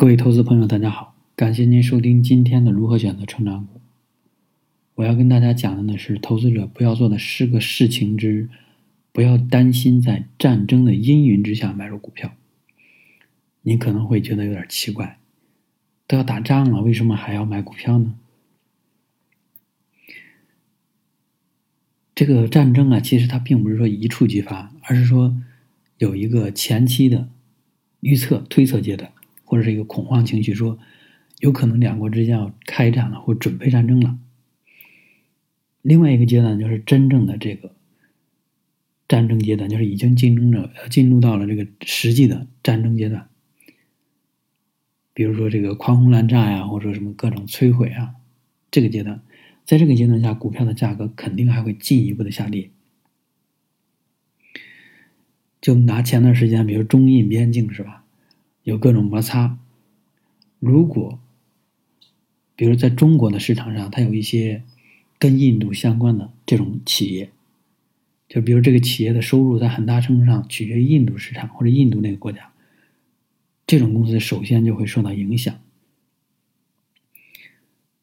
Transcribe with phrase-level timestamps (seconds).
[0.00, 3.82] 各位投资朋友，大家好，感谢您收听今天的如何选择成长股。
[4.94, 8.48] 我要跟大家讲的呢是，投资者不要做的十个事情之，
[9.12, 12.32] 不要担心在战争的阴云之下买入股票。
[13.60, 15.18] 你可能会觉得有点奇怪，
[16.06, 18.14] 都要打仗了，为什么还要买股票呢？
[22.14, 25.36] 这个战争啊，其实它并不是说一触即发，而是说
[25.98, 27.28] 有一个前期的
[28.00, 29.12] 预测、推测阶段。
[29.50, 30.78] 或者是一个恐慌情绪，说
[31.40, 34.16] 有可能两国之间要开战了，或准备战争了。
[35.82, 37.74] 另外一个阶段就是真正的这个
[39.08, 43.28] 战争阶段，就是已经竞争者进入到了这个实际的战争阶段。
[45.12, 48.14] 比如说这个狂轰滥炸呀，或者说什么各种摧毁啊，
[48.70, 49.20] 这个阶段，
[49.64, 52.70] 在这个阶段下，股票的价格肯定还会进一步的下跌。
[55.60, 57.99] 就拿前段时间，比如中印边境是吧？
[58.70, 59.58] 有各种摩擦。
[60.60, 61.18] 如果，
[62.54, 64.62] 比如在中国的市场上，它有一些
[65.18, 67.30] 跟印度相关的这种企业，
[68.28, 72.52] 就比如这个企业的收入在很大程度上取决于印度市场或者印度那个国家，
[73.66, 75.58] 这种公司首先就会受到影响。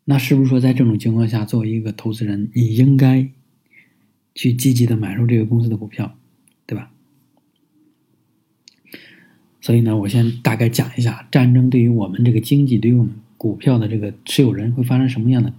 [0.03, 3.29] 那是不是说在这种情况下，作为一个投资人，你应该
[4.35, 6.17] 去积极的买入这个公司的股票，
[6.65, 6.91] 对吧？
[9.67, 15.53] 所以呢，我先大概讲一下战争对于我们这个经济，对于我们股票的这个持有人会发生什么样的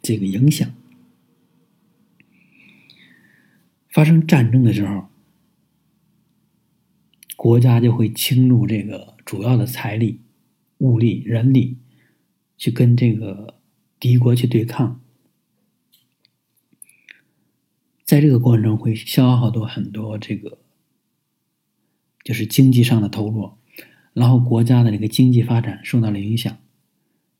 [0.00, 0.72] 这个影响。
[3.90, 5.04] 发生战争的时候，
[7.36, 10.20] 国家就会倾注这个主要的财力、
[10.78, 11.76] 物力、人力，
[12.56, 13.60] 去跟这个
[14.00, 14.98] 敌国去对抗。
[18.02, 20.61] 在这个过程中，会消耗多很多这个。
[22.24, 23.50] 就是经济上的投入，
[24.12, 26.56] 然后国家的这个经济发展受到了影响，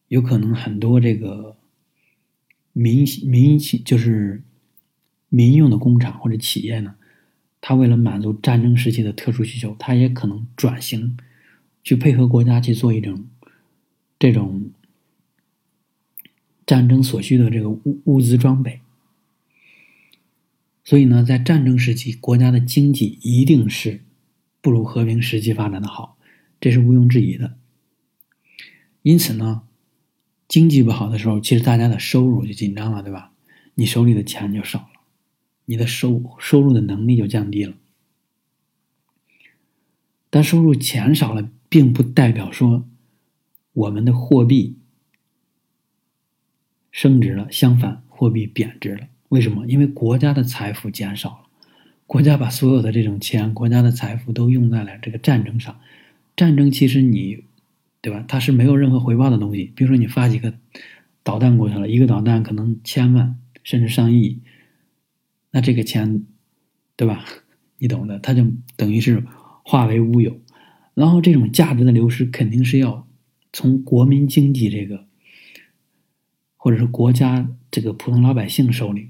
[0.09, 1.57] 有可能很多这个
[2.73, 4.43] 民民就是
[5.29, 6.97] 民用的工厂或者企业呢，
[7.61, 11.17] 它为了满足战争时期的特殊需求，它也可能转型
[11.85, 13.27] 去配合国家去做一种
[14.19, 14.71] 这种
[16.67, 18.81] 战争所需的这个物物资装备。
[20.83, 24.01] 所以呢，在战争时期，国家的经济一定是。
[24.63, 26.17] 不如和平时期发展的好，
[26.59, 27.59] 这是毋庸置疑的。
[29.03, 29.63] 因此呢，
[30.47, 33.33] 经济不好的时候，其实大家的收入就紧张了，对吧？
[33.75, 35.01] 你手里的钱就少了，
[35.65, 37.75] 你的收收入的能力就降低了。
[40.31, 42.89] 但收入钱少了，并不代表说
[43.73, 44.79] 我们的货币
[46.91, 49.09] 升值了，相反，货币贬值了。
[49.31, 49.67] 为什么？
[49.67, 51.52] 因为国家的财富减少了。
[52.13, 55.81] 国家把所有的这种钱、国家的财富都用在了这个战争上。
[56.37, 57.45] 战争其实你，
[58.03, 58.23] 对吧？
[58.29, 59.73] 它是没有任何回报的东西。
[59.75, 60.53] 比如说你发几个
[61.23, 64.43] 导弹过去了，一个导弹可能千万甚至上亿，
[65.53, 66.27] 那这个钱，
[66.97, 67.25] 对吧？
[67.79, 68.45] 你懂的，它就
[68.77, 69.25] 等于是
[69.65, 70.39] 化为乌有。
[70.93, 73.09] 然后这种价值的流失肯定是要
[73.55, 75.07] 从国民经济这个，
[76.59, 79.09] 或者是国家这个普通老百姓手里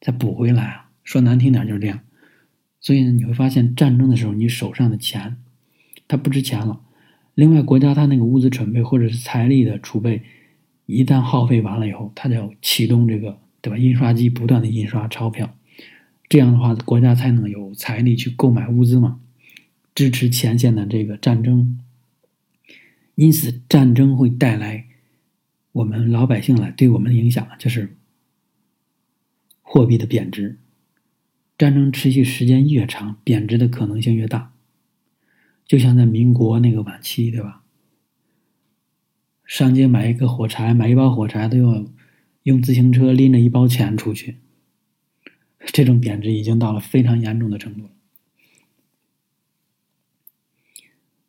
[0.00, 0.87] 再补回来啊。
[1.08, 2.00] 说难听点就是这样，
[2.82, 5.38] 所以呢，你会发现战争的时候，你手上的钱
[6.06, 6.82] 它不值钱了。
[7.34, 10.20] 另外，国家它那个物资准备或者是财力的储备，
[10.84, 13.78] 一旦耗费完了以后，它就要启动这个对吧？
[13.78, 15.56] 印刷机不断的印刷钞票，
[16.28, 19.18] 这样的话，国家才能有财力去购买物资嘛，
[19.94, 21.78] 支持前线的这个战争。
[23.14, 24.84] 因此，战争会带来
[25.72, 27.96] 我们老百姓来对我们的影响，就是
[29.62, 30.58] 货币的贬值。
[31.58, 34.54] 战争持续时间越长，贬值的可能性越大。
[35.66, 37.64] 就像在民国那个晚期，对吧？
[39.44, 41.84] 上街买一个火柴，买一包火柴都要
[42.44, 44.36] 用自行车拎着一包钱出去。
[45.58, 47.90] 这种贬值已经到了非常严重的程度了。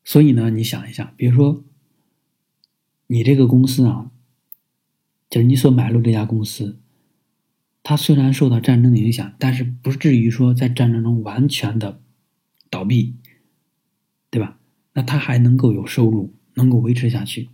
[0.04, 1.64] 所以呢，你想一下，比如说
[3.08, 4.12] 你这个公司啊，
[5.30, 6.80] 就是你所买入这家公司。
[7.82, 12.02] 它虽然受到战争的影响，但是不至于说在战争中完全的
[12.70, 13.16] 倒闭，
[14.30, 14.60] 对吧？
[14.94, 17.50] 那它还能够有收入，能够维持下去。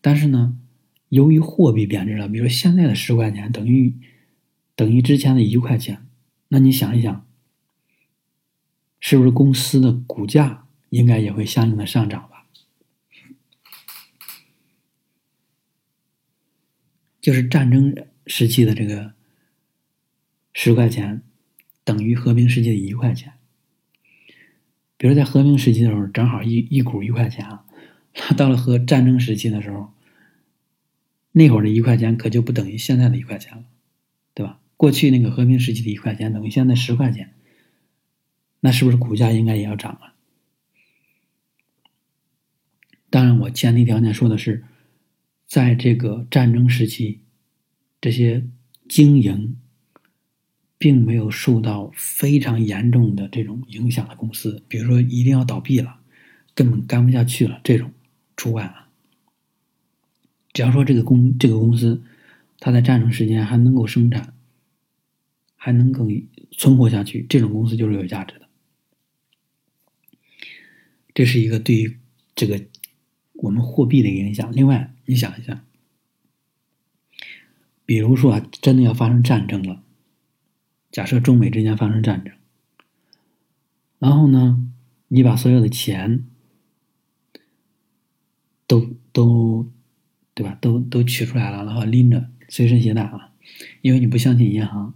[0.00, 0.56] 但是呢，
[1.08, 3.94] 由于货币贬值了，比如现在的十块钱等于
[4.74, 6.06] 等于之前的一块钱，
[6.48, 7.26] 那你想一想，
[9.00, 12.46] 是不是公司的股价应该也会相应的上涨吧？
[17.20, 17.94] 就是战争
[18.26, 19.17] 时期的这个。
[20.52, 21.22] 十块钱
[21.84, 23.34] 等于和平时期的一块钱。
[24.96, 27.64] 比如在和平时期的时候，正好一一股一块钱啊，
[28.14, 29.92] 那到了和战争时期的时候，
[31.30, 33.64] 那会儿的一块钱可就不等于现在的一块钱了，
[34.34, 34.58] 对吧？
[34.76, 37.34] 过去那个和平时期的一块钱等于现在十块钱，
[38.60, 40.14] 那是不是股价应该也要涨啊？
[43.10, 44.64] 当然，我前提条件说的是，
[45.46, 47.20] 在这个战争时期，
[48.00, 48.46] 这些
[48.88, 49.56] 经营
[50.78, 55.98] 并没有受到非常严重的这种影响的公司，比如说一定要倒闭了，
[56.54, 57.92] 根本干不下去了，这种
[58.36, 58.88] 除外啊。
[60.52, 62.02] 只要说这个公这个公司，
[62.58, 64.32] 它在战争时间还能够生产，
[65.56, 66.06] 还能够
[66.52, 68.48] 存活下去，这种公司就是有价值的。
[71.12, 71.98] 这是一个对于
[72.34, 72.64] 这个。
[73.40, 74.50] 我们货币的影响。
[74.52, 75.64] 另外，你想一下，
[77.86, 79.80] 比如说啊，真的要发生战争了，
[80.90, 82.34] 假设中美之间发生战争，
[83.98, 84.66] 然后呢，
[85.08, 86.24] 你把所有的钱
[88.66, 89.70] 都都
[90.34, 93.32] 对吧，都都取出来了，然后拎着随身携带啊，
[93.82, 94.94] 因为你不相信银行。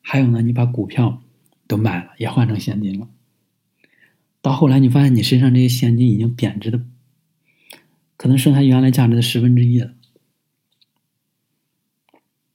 [0.00, 1.22] 还有呢，你把股票
[1.66, 3.08] 都卖了，也换成现金了。
[4.40, 6.84] 到后来，你发现你身上这些现金已经贬值的。
[8.16, 9.92] 可能剩下原来价值的十分之一了，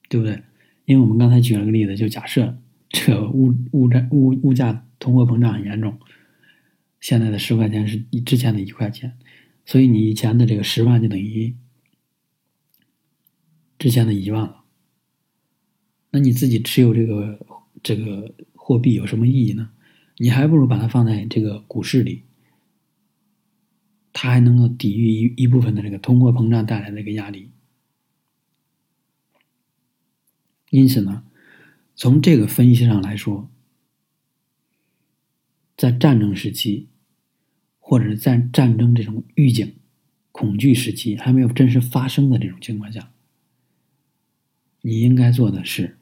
[0.08, 0.42] 对不对？
[0.84, 2.58] 因为我们刚才举了个例子，就假设
[2.88, 5.98] 这个物物价物物价通货膨胀很严重，
[7.00, 9.16] 现在的十块钱是之前的一块钱，
[9.64, 11.54] 所以你以前的这个十万就等于
[13.78, 14.64] 之前的一万了。
[16.10, 17.38] 那你自己持有这个
[17.82, 19.70] 这个货币有什么意义呢？
[20.18, 22.22] 你还不如把它放在这个股市里。
[24.14, 27.50] 它还能够抵御一一部分的这个通货膨胀带来的一个压力，
[30.72, 31.22] 因此呢，
[31.94, 33.50] 从这个分析上来说，
[35.76, 36.88] 在战争时期，
[37.78, 39.74] 或者是在战争这种预警、
[40.32, 43.12] 恐惧时期还没有真实发生的这种情况下，
[44.80, 45.98] 你应该做的是，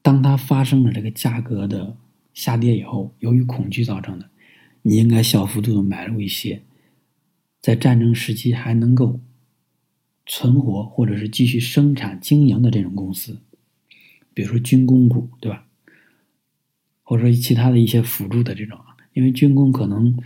[0.00, 1.96] 当它发生了这个价格的
[2.32, 4.30] 下跌以后，由于恐惧造成的。
[4.82, 6.62] 你应该小幅度的买入一些，
[7.60, 9.20] 在战争时期还能够
[10.26, 13.40] 存活或者是继续生产经营的这种公司，
[14.32, 15.66] 比如说军工股，对吧？
[17.02, 18.78] 或者说其他的一些辅助的这种，
[19.12, 20.16] 因为军工可能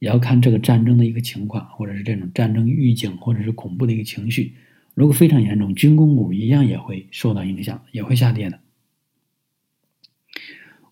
[0.00, 4.54] 也要看这个战争的一个情况，或者是这种战争预警或者是恐怖的一个情绪，
[4.94, 8.60] 如果非常严重，军工股一样也会受到影响，也会下跌的。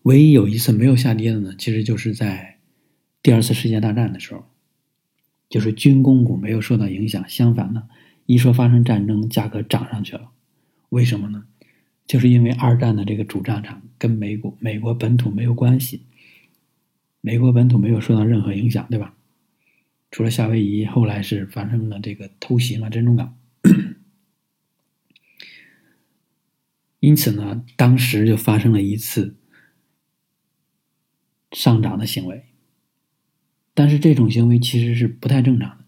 [0.03, 2.59] 唯一有一次没有下跌的呢，其实就是在
[3.21, 4.45] 第二次世界大战的时候，
[5.49, 7.27] 就是军工股没有受到影响。
[7.27, 7.87] 相反呢，
[8.25, 10.31] 一说发生战争，价格涨上去了。
[10.89, 11.45] 为什么呢？
[12.05, 16.03] 就是因为二战的这个主战场跟美国美国本土没有关系，
[17.21, 19.13] 美国本土没有受到任何影响，对吧？
[20.11, 23.37] 除了夏威夷后来是发生了这个偷袭嘛，珍珠港。
[26.99, 29.35] 因此呢，当时就发生了一次。
[31.53, 32.43] 上涨的行为，
[33.77, 35.85] 但是这种行为其实是不太正常的。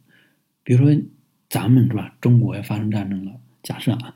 [0.64, 1.02] 比如说，
[1.50, 2.16] 咱们是吧？
[2.22, 4.16] 中国要发生战争了，假设啊，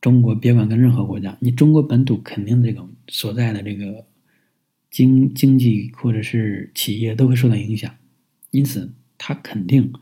[0.00, 4.04] 中国别管跟任何国家，你中国本土肯定这个所在的这个
[4.90, 7.94] 经经济或者是企业都会受到影响，
[8.50, 9.92] 因此它肯定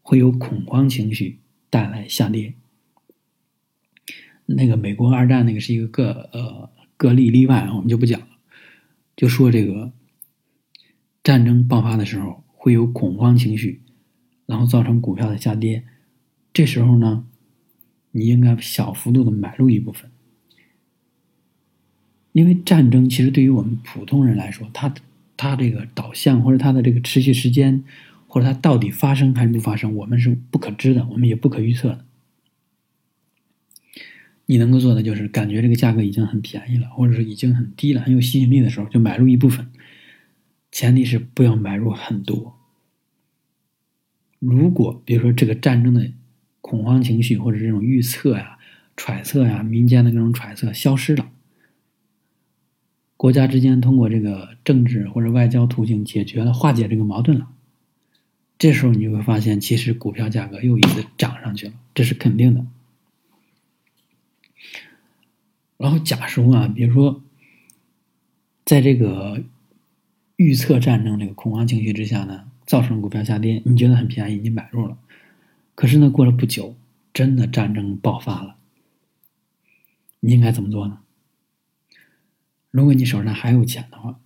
[0.00, 2.54] 会有恐慌情绪带来下跌。
[4.46, 8.28] 那个美国二战那个是一个个呃个例例外，我们就不讲了。
[9.16, 9.92] 就说这个
[11.22, 13.80] 战争爆发的时候会有恐慌情绪，
[14.46, 15.84] 然后造成股票的下跌。
[16.52, 17.24] 这时候呢，
[18.12, 20.10] 你应该小幅度的买入一部分，
[22.32, 24.92] 因为战争其实对于我们普通人来说，它
[25.36, 27.84] 它这个导向或者它的这个持续时间，
[28.26, 32.04] 或者它到底发生还是不发生，我们是不可知的，我们也不可预测的。
[34.46, 39.69] 你能够做的就是感觉这个价格已经很便宜了，或者是已经很低了，很有吸引力的时候，就买入一部分。
[40.70, 42.58] 前提是不要买入很多。
[44.38, 46.10] 如果比如说这个战争的
[46.60, 48.58] 恐慌情绪或者这种预测呀、
[48.96, 51.30] 揣测呀、民间的各种揣测消失了，
[53.16, 57.48] 国家之间通过这个政治或者外交途径解决了、化解这个矛盾了，
[58.58, 62.66] 这时候你就会发现，其实股票价格又一次涨上去了，这是肯定的。
[65.76, 67.22] 然后假说啊，比如说，
[68.64, 69.42] 在这个
[70.40, 74.96] 预测战争这个恐慌情绪之下呢，造成股票下跌，你觉得很便宜，你买入了。
[75.74, 76.74] 可是呢，过了不久，
[77.12, 78.56] 真的战争爆发了，
[80.20, 81.00] 你应该怎么做呢？
[82.70, 84.18] 如果你手上还有钱的话，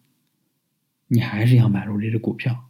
[1.09, 2.66] 你还是要买入这只股票。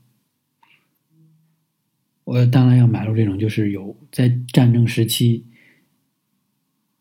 [2.25, 5.45] 我当然要买入这种就是有在战争时期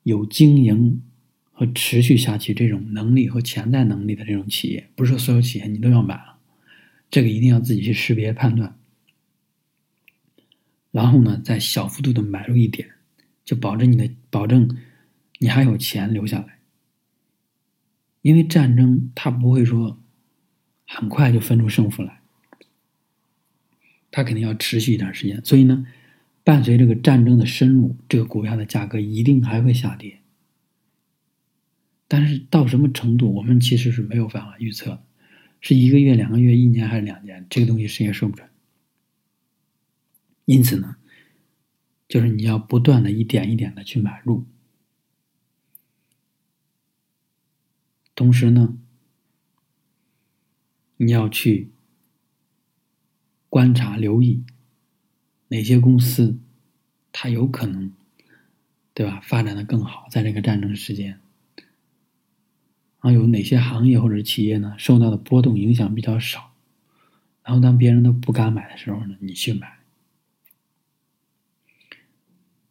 [0.04, 1.02] 有经营
[1.54, 6.33] 和持续下去这种能力和潜在能力的这种企业，不是说所有企业你都要买了，
[7.13, 8.75] 这个一定要自己去识别判断。
[10.89, 12.89] 然后呢，再小幅度的买入一点，
[13.46, 14.75] 就保证你的保证
[15.38, 16.58] 你还有钱留下来，
[18.24, 20.01] 因为战争它不会说
[20.88, 22.22] 很快就分出胜负来。
[24.10, 25.86] 它肯定要持续一段时间，所以呢，
[26.43, 30.20] 伴随这个战争的深入，这个股票的价格一定还会下跌。
[32.08, 35.03] 但是到什么程度，我们其实是没有办法预测，
[35.63, 38.48] 是一个月、两个月、一年还是两年，这个东西谁也说不准。
[40.46, 40.98] 因此呢，
[42.08, 44.46] 就是你要不断的一点一点的去买入，
[48.13, 48.77] 同时呢，
[50.98, 51.72] 你要去。
[53.50, 54.43] 观察、留意
[55.50, 56.39] 哪些公司，
[57.12, 57.93] 它有可能，
[58.96, 59.22] 对吧？
[59.22, 61.20] 发展的更好，在这个战争时间，
[63.03, 66.53] 然后有哪些行业或者企业呢，受到的波动影响比较少？
[67.43, 69.74] 然后当别人都不敢买的时候呢，你去买。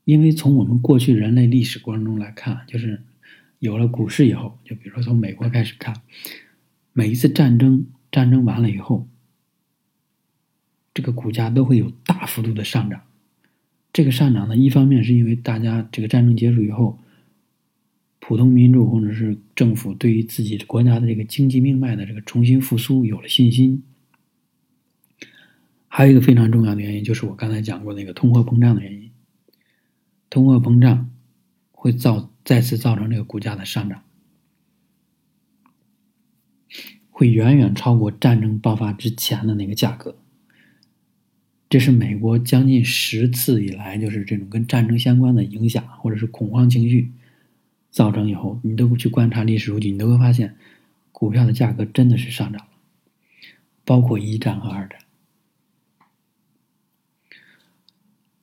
[0.05, 3.03] 因为从我们过去人类历史过程中来看，就是
[3.59, 6.01] 有了股市以后，就比如说从美国开始看，
[6.95, 9.07] 每一次战争，战争完了以后。
[10.95, 13.03] 这个股价都会有大幅度的上涨，
[13.93, 16.99] 这个上涨呢，一方面是因为大家这个战争结束以后，
[18.25, 23.83] 普通民众或者是政府对于自己国家的这个经济命脉的这个重新复苏有了信心，
[25.89, 29.11] 还有一个非常重要的原因就是我刚才讲过那个通货膨胀的原因，
[30.31, 31.11] 通货膨胀
[31.73, 34.05] 会造再次造成这个股价的上涨，
[37.11, 40.17] 会远远超过战争爆发之前的那个价格。
[41.69, 47.11] 这是美国将近十次以来，就是这种跟战争相关的影响，或者是恐慌情绪
[47.93, 50.57] 造成以后，你都去观察历史数据，你都会发现，
[51.13, 52.69] 股票的价格真的是上涨了，
[53.85, 54.99] 包括一战和二战。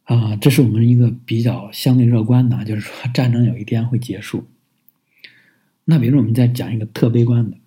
[0.05, 4.45] 啊，这是我们一个比较相对乐观的，就是说战争有一天会结束。
[5.83, 7.57] 那比如说我们再讲一个特悲观的，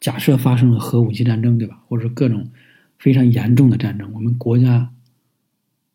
[0.00, 1.84] 假设发生了核武器战争，对吧？
[1.86, 2.50] 或者各种。
[2.98, 4.94] 非常严重的战争，我们国家，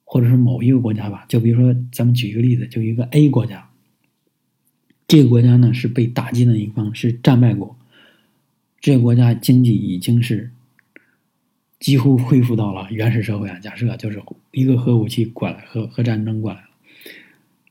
[0.04, 3.70] 或者是某一个国家吧，就比如说，咱们举一个例子，就一个 A 国家，
[5.08, 7.78] 这个国家呢是被打击的一方，是战败国，
[8.82, 10.52] 这个国家经济已经是
[11.80, 13.58] 几乎恢复到了原始社会啊。
[13.60, 14.22] 假设就是
[14.52, 16.68] 一个核武器过来，核核战争过来了，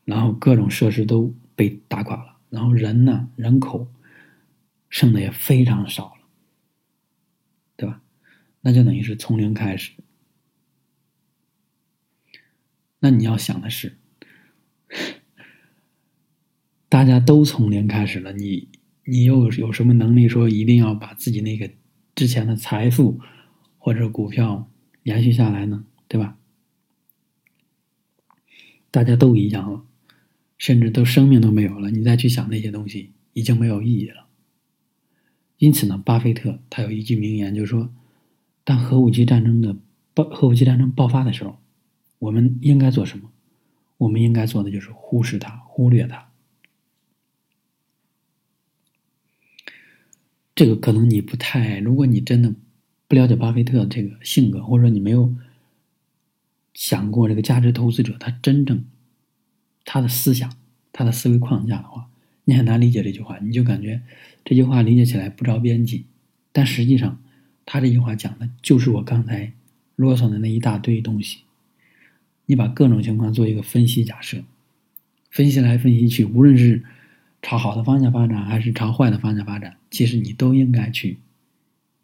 [0.05, 3.87] 然后各种设施都被打垮了，然后人呢，人口
[4.89, 6.21] 剩的也非常少了，
[7.77, 8.01] 对吧。
[8.63, 9.93] 那就等于是从零开始。
[12.99, 13.99] 那你要想的是，
[16.89, 18.69] 大家都从零开始了，你
[19.05, 21.71] 你又有什么能力说一定要把自己那个
[22.15, 23.21] 之前的财富
[23.79, 24.71] 或者股票
[25.03, 25.85] 延续下来呢？
[26.09, 26.37] 对吧？
[28.91, 29.85] 大家都一样了，
[30.59, 34.27] 甚至都生命都没有了，你再去想那些东西已经没有意义了。
[35.59, 37.93] 因此呢，巴菲特他有一句名言，就是说。
[38.65, 39.77] 当核武器战争的
[40.13, 41.61] 爆核武器战争爆发的时候，
[42.19, 43.31] 我们应该做什么？
[43.97, 46.26] 我们应该做的就是忽视它，忽略它。
[50.57, 52.53] 这个可能你不太，如果你真的
[53.07, 55.33] 不了解巴菲特这个性格，或者说你没有
[56.75, 58.85] 想过这个价值投资者他真正
[59.85, 60.53] 他的思想、
[60.93, 62.09] 他的思维框架的话，
[62.45, 63.39] 你很难理解这句话。
[63.39, 64.03] 你就感觉
[64.45, 66.07] 这句话理解起来不着边际，
[66.51, 67.23] 但实际上。
[67.69, 69.53] 他这句话讲的就是我刚才
[69.97, 71.41] 啰嗦的那一大堆东西。
[72.45, 74.45] 你把各种情况做一个分析假设，
[75.33, 76.85] 分析来分析去，无论是
[77.43, 81.19] 朝好的方向发展，还是朝坏的方向发展，其实你都应该去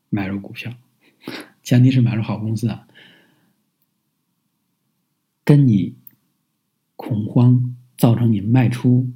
[0.08, 0.72] 买入股票，
[1.62, 2.86] 前提是买入好公司啊。
[5.44, 5.96] 跟你
[6.94, 9.10] 恐慌造成你卖出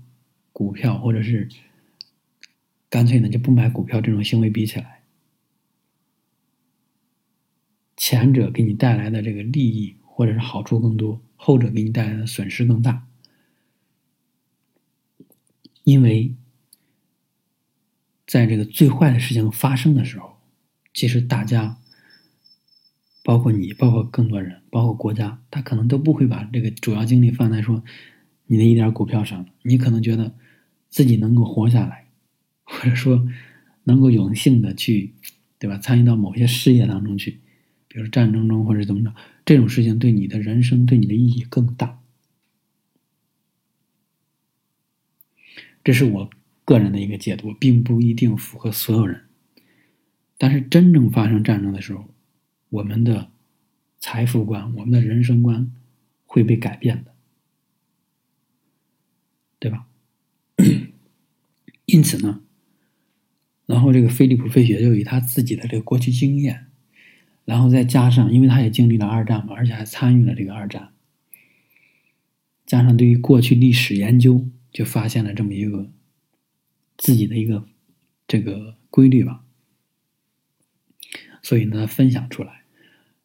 [0.53, 1.49] 股票，或者是
[2.89, 5.03] 干脆呢就不买股票这种行为比起来。
[7.97, 13.07] 前者给你带来的这个利益或者是好处更多，后者给你带来的损失更大。
[15.87, 16.35] 因为
[18.26, 20.33] 在这个最坏的事情发生的时候，
[20.93, 21.78] 其实大家，
[23.23, 27.85] 包括你，包括更多人，包括国家，他可能都不会把这个主要精力放在说
[28.47, 29.47] 你的一点股票上。
[29.62, 30.35] 你可能觉得
[30.88, 32.09] 自己能够活下来，
[32.64, 33.25] 或者说
[33.85, 35.14] 能够有幸的去
[35.61, 35.78] 对吧？
[35.78, 37.38] 参与到某些事业当中去，
[37.87, 39.14] 比如战争中或者怎么着，
[39.45, 42.00] 这种事情对你的人生对你的意义更大。
[45.87, 46.28] 这是我
[46.64, 49.21] 个人的一个解读，并不一定符合所有人。
[50.37, 52.09] 但是真正发生战争的时候，
[52.71, 53.31] 我们的
[54.00, 55.71] 财富观、我们的人生观
[56.25, 57.14] 会被改变的，
[59.61, 59.87] 对吧？
[61.87, 62.40] 因此呢，
[63.66, 66.66] 然后这个菲利普·费雪就以他自己的这个过去经验，
[67.45, 70.93] 然后再加上，因为他也经历了二战嘛，而且还参与了这个二战，
[72.66, 75.90] 加上对于过去历史研究，就发现了这么一个
[76.99, 77.66] 自己的一个
[78.28, 79.42] 这个规律吧。
[81.42, 82.64] 所以呢，分享出来。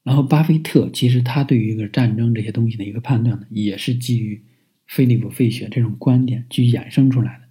[0.03, 4.41] 然后，巴菲特其实他对于一个战争这些东西的一个判断呢，也是基于
[4.87, 7.43] 菲利普·费雪这种观点去衍生出来的，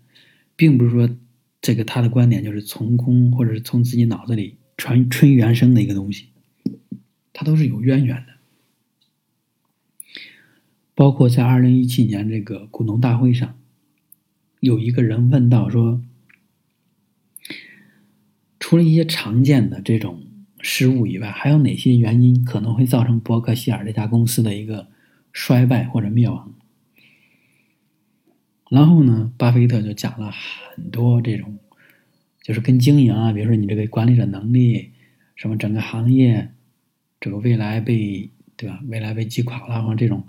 [0.57, 1.15] 并不是说
[1.61, 6.31] 这个他的观点就是从空或者是从自己脑子里传春原生的一个东西，
[7.35, 8.33] 他都是有渊源的。
[10.95, 13.60] 包括在二零一七年这个股东大会上，
[14.61, 16.01] 有一个人问到说，
[18.59, 20.23] 除了一些常见的这种。
[20.63, 24.89] 失误以外，还有哪些原因可能会造成伯克希尔这家公司的一个
[25.33, 26.53] 衰败或者灭亡？
[28.71, 31.59] 然后呢，巴菲特就讲了很多这种，
[32.43, 34.91] 就是跟经营啊，比如说你这个管理者能力，
[35.35, 36.53] 什么整个行业
[37.19, 38.81] 这个未来被对吧？
[38.87, 40.27] 未来被击垮了，或者这种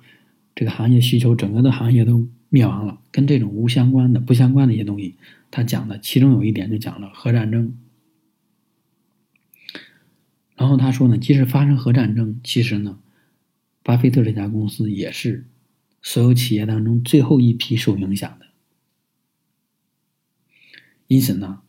[0.55, 5.15] 这个行业需求整个的行业都灭亡了，跟这种无相关的、不相关的一些东西，
[5.50, 7.77] 他讲的其中有一点就讲了核战争。
[10.58, 13.00] 然后他说呢，即使发生核战争，其实呢，
[13.84, 15.46] 巴菲特这家公司也是
[16.01, 18.48] 所有企业当中最后一批受影响的。
[21.08, 21.62] 因此呢，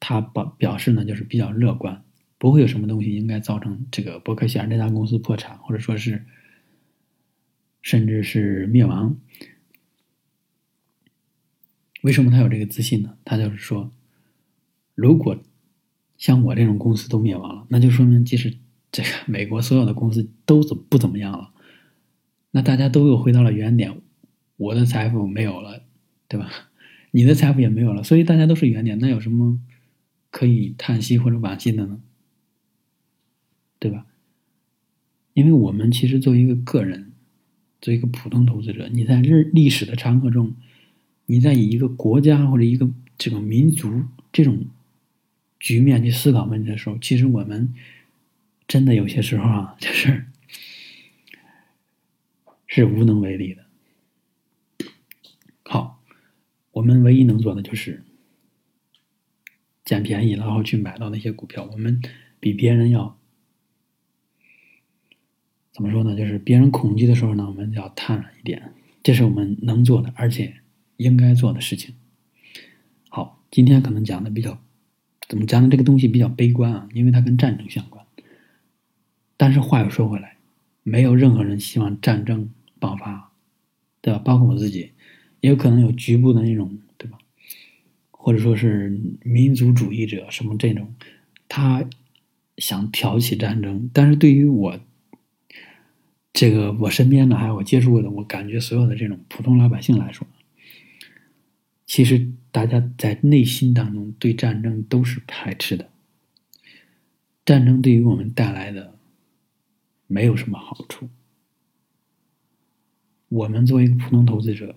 [0.00, 2.02] 他表表示呢，就是比较乐观，
[2.38, 6.24] 不会有什么东西应该造成这个伯克希尔这家公司破产，或者说是
[7.82, 9.18] 甚至是灭亡。
[12.02, 13.16] 为什么他有这个自信呢？
[13.24, 13.90] 他就是说，
[14.94, 15.42] 如果。
[16.18, 18.56] 像我这种公司都灭亡了，那就说明即使
[18.92, 21.50] 这个美国所有的公司都怎不怎么样了，
[22.52, 24.00] 那大家都又回到了原点，
[24.56, 25.82] 我的财富没有了，
[26.28, 26.48] 对吧？
[27.10, 29.58] 你的财富也没有了，所以大家都是原点，那有什么
[30.30, 32.00] 可以叹息或者惋惜的呢？
[33.80, 34.06] 对吧？
[35.34, 37.10] 因为我们其实作为一个个人，
[37.80, 40.54] 作为一个普通投资者，你在日历史的长河中，
[41.26, 44.66] 你在以一个国家或者一个这个民族这种。
[45.64, 47.72] 局面去思考问题的时候，其实我们
[48.66, 50.26] 真的有些时候啊，就是
[52.66, 53.64] 是无能为力的。
[55.62, 56.02] 好，
[56.72, 58.02] 我们唯一能做的就是
[59.84, 61.68] 捡便宜，然后去买到那些股票。
[61.70, 62.02] 我们
[62.40, 63.16] 比别人要
[65.70, 66.16] 怎么说呢？
[66.16, 68.72] 就是别人恐惧的时候呢，我们要贪婪一点。
[69.04, 70.61] 这是我们能做的，而且
[71.02, 71.94] 应该做的事情。
[73.08, 74.58] 好，今天可能讲的比较。
[75.28, 75.68] 怎么讲呢？
[75.70, 78.04] 这个东西比较悲观啊，因为它跟战争相关。
[79.38, 80.36] 但是话又说回来，
[80.82, 83.32] 没有任何人希望战争爆发，
[84.02, 84.18] 对吧？
[84.18, 84.92] 包括我自己，
[85.40, 87.16] 也有可能有局部的那种，对吧？
[88.10, 90.94] 或者说是民族主义者什么这种，
[91.48, 91.88] 他
[92.58, 93.88] 想挑起战争。
[93.94, 94.78] 但是对于我，
[96.34, 100.26] 这个我身边的还有我接触过的，我感觉所有的这种普通老百姓来说，
[101.92, 102.32] 其实。
[102.54, 105.88] 大家在内心当中对战争都是排斥的，
[107.46, 108.98] 战争对于我们带来的
[110.06, 111.08] 没有什么好处。
[113.30, 114.76] 我们作为一个普通投资者，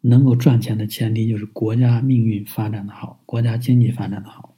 [0.00, 4.56] 能够赚钱的前提就是国家命运发展的好，国家经济发展的好，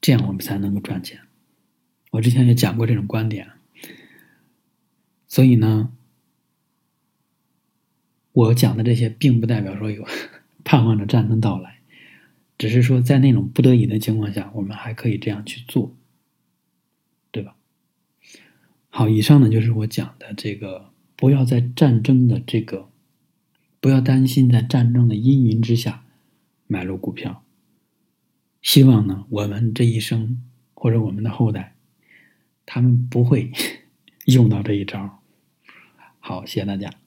[0.00, 1.20] 这样我们才能够赚钱。
[2.10, 3.48] 我之前也讲过这种观点，
[5.28, 5.92] 所以呢。
[8.32, 10.06] 我讲的这些，并不代表说有
[10.64, 11.80] 盼望着战争到来，
[12.56, 15.94] 只是说在那种不得已的情况下，我们还可以这样去做，
[17.30, 17.56] 对吧？
[18.88, 22.88] 好，以上呢就是我讲的这个，不要在战争的这个，
[23.80, 26.04] 不要担心在战争的阴云之下
[26.66, 27.44] 买入股票。
[28.62, 30.42] 希望呢，我们这一生
[30.74, 31.74] 或者我们的后代，
[32.64, 33.50] 他们不会
[34.26, 35.20] 用到这一招。
[36.20, 37.01] 好，谢谢大家。